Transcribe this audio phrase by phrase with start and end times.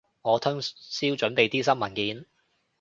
[0.23, 2.25] 我通宵準備啲新文件